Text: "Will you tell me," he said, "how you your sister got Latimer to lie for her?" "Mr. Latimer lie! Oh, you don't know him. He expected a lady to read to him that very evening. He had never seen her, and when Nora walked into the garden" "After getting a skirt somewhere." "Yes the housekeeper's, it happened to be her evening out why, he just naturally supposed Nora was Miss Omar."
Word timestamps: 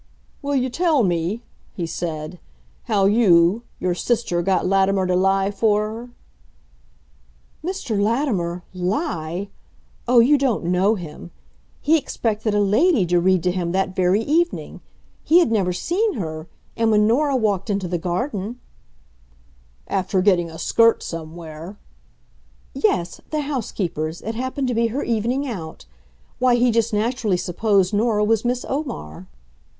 "Will 0.41 0.55
you 0.55 0.71
tell 0.71 1.03
me," 1.03 1.43
he 1.75 1.85
said, 1.85 2.39
"how 2.85 3.05
you 3.05 3.61
your 3.79 3.93
sister 3.93 4.41
got 4.41 4.65
Latimer 4.65 5.05
to 5.05 5.15
lie 5.15 5.51
for 5.51 5.89
her?" 5.91 6.09
"Mr. 7.63 8.01
Latimer 8.01 8.63
lie! 8.73 9.49
Oh, 10.07 10.17
you 10.17 10.39
don't 10.39 10.63
know 10.63 10.95
him. 10.95 11.29
He 11.81 11.99
expected 11.99 12.55
a 12.55 12.59
lady 12.61 13.05
to 13.05 13.19
read 13.19 13.43
to 13.43 13.51
him 13.51 13.73
that 13.73 13.95
very 13.95 14.21
evening. 14.21 14.81
He 15.23 15.37
had 15.37 15.51
never 15.51 15.71
seen 15.71 16.15
her, 16.15 16.47
and 16.75 16.89
when 16.89 17.05
Nora 17.05 17.35
walked 17.35 17.69
into 17.69 17.87
the 17.87 17.99
garden" 17.99 18.59
"After 19.87 20.19
getting 20.23 20.49
a 20.49 20.57
skirt 20.57 21.03
somewhere." 21.03 21.77
"Yes 22.73 23.21
the 23.29 23.41
housekeeper's, 23.41 24.21
it 24.23 24.33
happened 24.33 24.67
to 24.69 24.73
be 24.73 24.87
her 24.87 25.03
evening 25.03 25.47
out 25.47 25.85
why, 26.39 26.55
he 26.55 26.71
just 26.71 26.91
naturally 26.91 27.37
supposed 27.37 27.93
Nora 27.93 28.23
was 28.23 28.43
Miss 28.43 28.65
Omar." 28.67 29.27